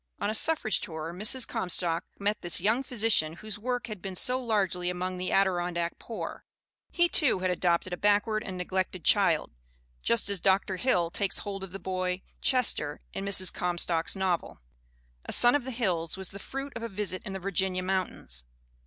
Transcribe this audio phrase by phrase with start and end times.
[0.19, 1.47] On a suffrage tour Mrs.
[1.47, 6.43] Comstock met this young physician whose work had been so largely among the Adirondack poor.
[6.89, 9.51] He, too, had adopted a backward and neglected child,
[10.01, 10.77] just as Dr.
[10.77, 13.53] Hill takes hold of the boy Chester in Mrs.
[13.53, 14.59] Corn stock's novel.
[15.25, 18.43] A Son of the Hills was the fruit of a visit in the Virginia mountains.